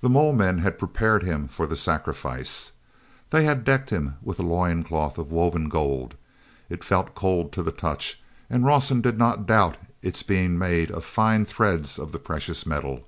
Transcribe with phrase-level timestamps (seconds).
[0.00, 2.72] The mole men had prepared him for the sacrifice.
[3.30, 6.16] They had decked him with a loin cloth of woven gold.
[6.68, 8.20] It felt cold to the touch,
[8.50, 13.06] and Rawson did not doubt its being made of fine threads of the precious metal.